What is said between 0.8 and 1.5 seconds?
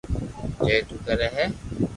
تو ڪري ھي